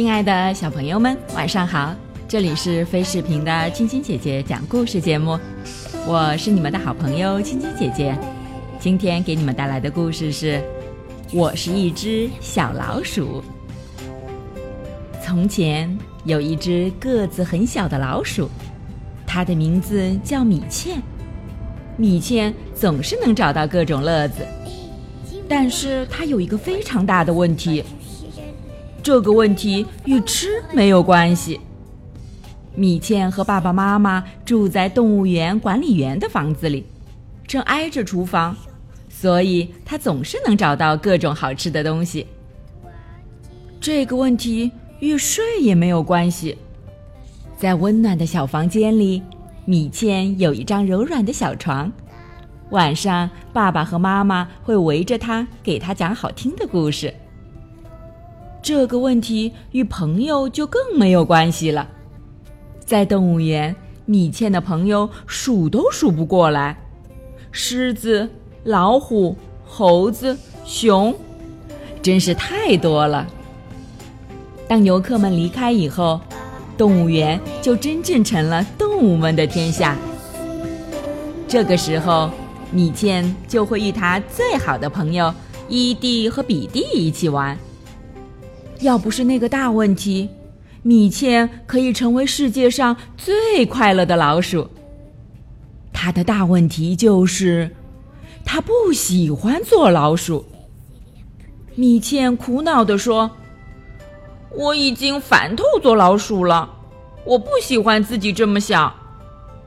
[0.00, 1.94] 亲爱的小朋友们，晚上好！
[2.26, 5.38] 这里是飞视频的青青姐姐讲故事节目，
[6.06, 8.16] 我是你们的好朋友青青姐姐。
[8.78, 10.54] 今天给你们带来的故事是
[11.34, 13.44] 《我是一只小老鼠》。
[15.22, 18.48] 从前有一只个子很小的老鼠，
[19.26, 20.96] 它的名字叫米茜。
[21.98, 24.46] 米茜总是能找到各种乐子，
[25.46, 27.84] 但是它有一个非常大的问题。
[29.02, 31.60] 这个问题与吃没有关系。
[32.74, 36.86] 米茜和爸爸妈妈住在动物园管理员的房子里，
[37.46, 38.56] 正挨着厨房，
[39.08, 42.26] 所以她总是能找到各种好吃的东西。
[43.80, 46.56] 这个问题与睡也没有关系。
[47.56, 49.22] 在温暖的小房间里，
[49.64, 51.90] 米茜有一张柔软的小床，
[52.70, 57.12] 晚上爸爸和妈妈会围着她给她讲好听的故事。
[58.62, 61.88] 这个问题与朋友就更没有关系了。
[62.84, 66.76] 在动物园，米茜的朋友数都数不过来，
[67.50, 68.28] 狮子、
[68.64, 71.14] 老虎、猴子、熊，
[72.02, 73.26] 真是太多了。
[74.68, 76.20] 当游客们离开以后，
[76.76, 79.96] 动物园就真正成了动物们的天下。
[81.48, 82.30] 这个时候，
[82.70, 85.32] 米茜就会与她最好的朋友
[85.68, 87.58] 伊蒂和比蒂一起玩。
[88.80, 90.28] 要不是那个大问题，
[90.82, 94.68] 米茜可以成为世界上最快乐的老鼠。
[95.92, 97.76] 他的大问题就是，
[98.44, 100.46] 他不喜欢做老鼠。
[101.74, 103.30] 米茜苦恼地说
[104.56, 106.68] ：“我已经烦透做老鼠了，
[107.24, 108.94] 我不喜欢自己这么小，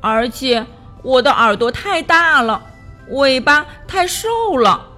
[0.02, 0.66] 而且
[1.04, 2.62] 我的耳朵太大了，
[3.10, 4.28] 尾巴太瘦
[4.58, 4.90] 了。”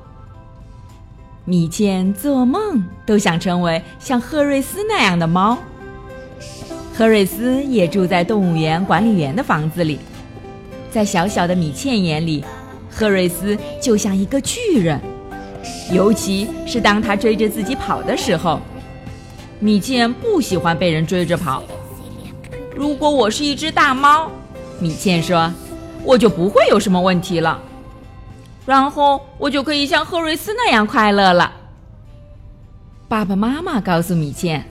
[1.47, 5.55] 米茜做梦都想成为像赫瑞斯那样的猫。
[6.91, 9.99] 赫瑞斯也住在动物园管理员的房子里，
[10.89, 12.43] 在小小的米茜眼里，
[12.89, 14.99] 赫瑞斯就像一个巨人，
[15.91, 18.59] 尤其是当他追着自己跑的时候。
[19.59, 21.63] 米茜不喜欢被人追着跑。
[22.75, 24.31] 如果我是一只大猫，
[24.79, 25.53] 米茜说，
[26.03, 27.61] 我就不会有什么问题了。
[28.65, 31.53] 然后我就可以像赫瑞斯那样快乐了。
[33.07, 34.65] 爸爸妈妈告诉米茜，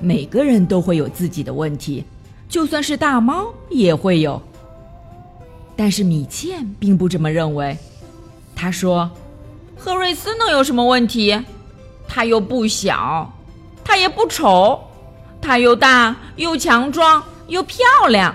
[0.00, 2.04] 每个人都会有自己的问题，
[2.48, 4.42] 就算是大猫也会有。
[5.76, 7.76] 但是米茜并不这么认为。
[8.56, 9.10] 他说
[9.76, 11.38] ：“赫瑞斯能有什么问题？
[12.08, 13.30] 他又不小，
[13.84, 14.80] 他也不丑，
[15.40, 17.78] 他又大又强壮又漂
[18.08, 18.34] 亮。”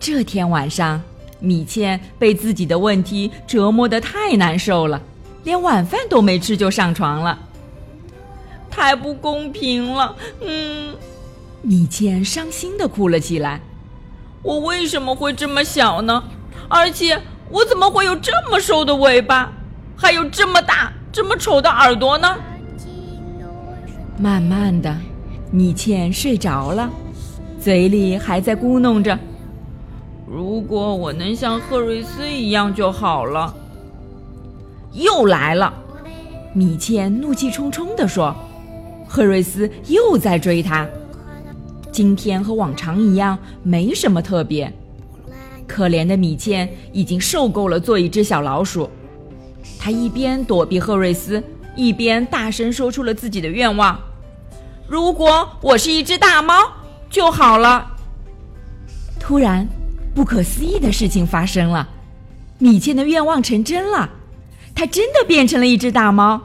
[0.00, 1.00] 这天晚上。
[1.40, 5.00] 米茜被自己的问题折磨得太难受了，
[5.44, 7.38] 连晚饭都没吃就上床了。
[8.70, 10.94] 太不公平了，嗯，
[11.62, 13.60] 米茜伤心的哭了起来。
[14.42, 16.22] 我为什么会这么小呢？
[16.68, 19.52] 而且我怎么会有这么瘦的尾巴，
[19.96, 22.36] 还有这么大、这么丑的耳朵呢？
[24.16, 24.96] 慢慢的，
[25.50, 26.90] 米茜睡着了，
[27.60, 29.18] 嘴里还在咕哝着。
[30.30, 33.54] 如果我能像赫瑞斯一样就好了。
[34.92, 35.72] 又来了，
[36.52, 38.34] 米茜怒气冲冲地说
[39.08, 40.86] ：“赫瑞斯又在追他，
[41.90, 44.70] 今天和往常一样，没什么特别。
[45.66, 48.88] 可怜的米茜已经受够了做一只小老鼠，
[49.78, 51.42] 他一边躲避赫瑞斯，
[51.76, 53.98] 一边大声说出了自己的愿望：
[54.86, 56.54] 如果我是一只大猫
[57.08, 57.86] 就好了。
[59.18, 59.66] 突然。
[60.18, 61.88] 不可思议的事情发生了，
[62.58, 64.10] 米茜的愿望成真了，
[64.74, 66.42] 她真的变成了一只大猫。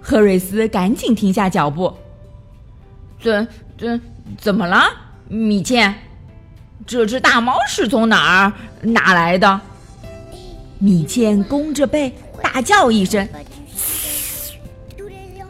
[0.00, 1.92] 赫瑞斯赶紧停下脚步。
[3.20, 4.00] 怎怎
[4.38, 4.84] 怎么了，
[5.26, 5.92] 米茜？
[6.86, 9.60] 这只大猫是从哪儿哪来的？
[10.78, 13.28] 米茜弓着背大叫一声，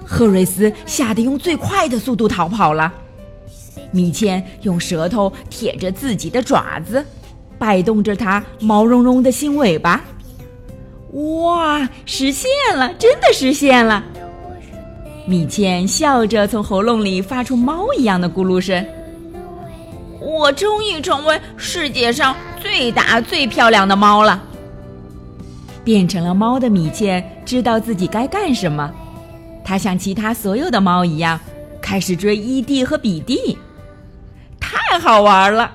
[0.07, 2.91] 赫瑞斯吓得用最快的速度逃跑了。
[3.91, 7.05] 米茜用舌头舔着自己的爪子，
[7.59, 10.03] 摆动着它毛茸茸的新尾巴。
[11.13, 12.93] 哇，实现了！
[12.99, 14.03] 真的实现了！
[15.27, 18.85] 米茜笑着从喉咙里发出猫一样的咕噜声。
[20.19, 24.43] 我终于成为世界上最大最漂亮的猫了。
[25.85, 28.91] 变成了猫的米茜知道自己该干什么，
[29.65, 31.39] 它像其他所有的猫一样，
[31.83, 33.59] 开始追伊蒂和比蒂。
[34.61, 35.71] 太好玩了！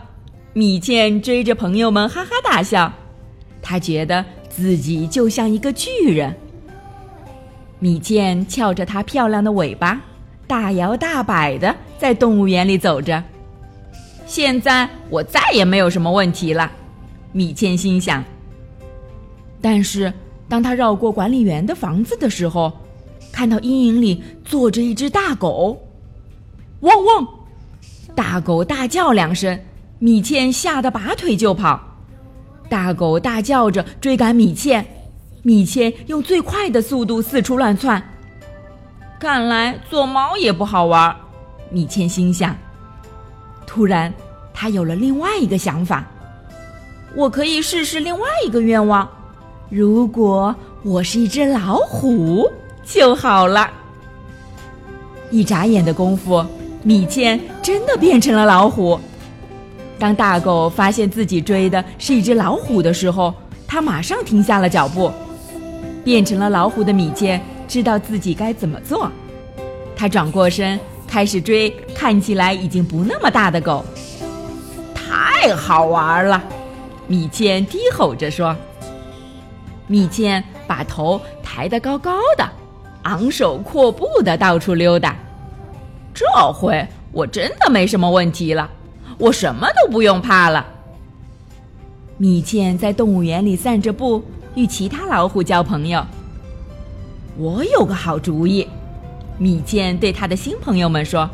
[0.54, 2.92] 米茜追着朋友们哈哈大笑，
[3.62, 6.36] 她觉得自己就像一个巨人。
[7.78, 10.02] 米茜翘着她漂亮的尾巴，
[10.48, 13.24] 大摇大摆的在动物园里走着。
[14.26, 16.72] 现在我再也没有什么问题了，
[17.32, 18.24] 米茜心想。
[19.62, 20.12] 但是
[20.50, 22.72] 当他绕过管理员的房子的时候，
[23.32, 25.80] 看到阴影里坐着一只大狗，
[26.82, 27.28] 汪汪！
[28.14, 29.60] 大狗大叫两声，
[29.98, 31.80] 米茜吓得拔腿就跑。
[32.70, 34.86] 大狗大叫着追赶米茜，
[35.42, 38.02] 米茜用最快的速度四处乱窜。
[39.20, 41.16] 看来做猫也不好玩，
[41.72, 42.56] 米茜心想。
[43.66, 44.14] 突然，
[44.54, 46.06] 他有了另外一个想法：
[47.16, 49.10] 我可以试试另外一个愿望。
[49.70, 52.48] 如果我是一只老虎
[52.86, 53.68] 就好了。
[55.32, 56.46] 一眨眼的功夫。
[56.88, 58.98] 米茜真的变成了老虎。
[60.00, 63.34] 当大狗发现自己追的是一只老虎的时候，
[63.68, 65.12] 它马上停下了脚步。
[66.06, 69.12] 变成了老虎的米茜知道自己该怎么做，
[69.98, 73.84] 它转过身开始追看起来已经不那么大的狗。
[74.96, 76.42] 太好玩了，
[77.06, 78.56] 米茜低吼着说。
[79.88, 82.50] 米茜把头抬得高高的，
[83.02, 85.14] 昂首阔步的到处溜达。
[86.18, 88.68] 这回我真的没什么问题了，
[89.20, 90.66] 我什么都不用怕了。
[92.18, 94.24] 米茜在动物园里散着步，
[94.56, 96.04] 与其他老虎交朋友。
[97.38, 98.68] 我有个好主意，
[99.38, 101.30] 米茜对他的新朋友们说：“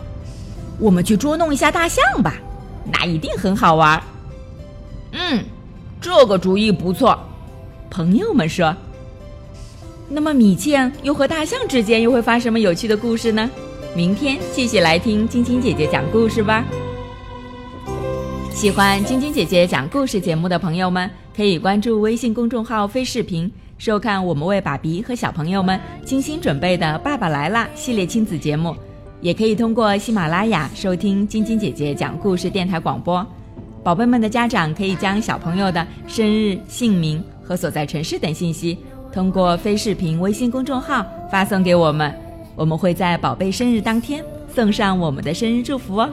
[0.77, 2.35] 我们去捉弄一下大象吧，
[2.91, 4.03] 那一定很好玩。”
[5.13, 5.45] 嗯，
[6.01, 7.17] 这个主意不错，
[7.89, 8.75] 朋友们说。
[10.09, 13.49] 那么米茜又和大象之间又会发生什么有趣的故事呢？
[13.95, 16.65] 明天继续来听晶晶姐姐讲故事吧。
[18.49, 28.75] 喜欢晶晶姐姐讲故事节目的朋友们，可以关注微信公众号“飞视频”，收看我们为爸比和小朋友们精心准备的《爸爸来啦》系列亲子节目。
[29.21, 33.25] 也可以通过喜马拉雅收听晶晶姐姐讲故事电台广播。
[33.83, 38.75] 宝贝们的家长可以将小朋友的生日、姓名和所在城市等信息，
[39.13, 42.11] 通过飞视频微信公众号发送给我们。
[42.55, 44.23] 我们会在宝贝生日当天
[44.53, 46.09] 送上我们的生日祝福哦。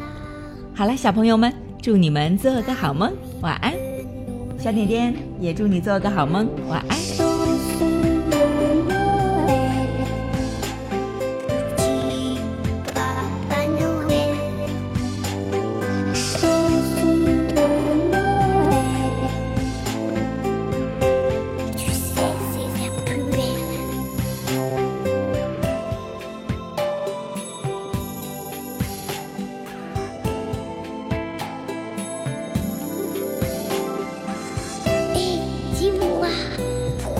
[0.74, 1.52] 好了，小朋友们，
[1.82, 3.74] 祝你们做个好梦，晚安。
[4.58, 7.29] 小点点也祝你做个好梦，晚安。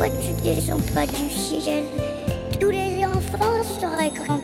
[0.00, 1.85] Pourquoi tu descends pas du ciel?
[2.58, 4.41] Tous les enfants seraient grands.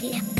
[0.00, 0.37] Yeah.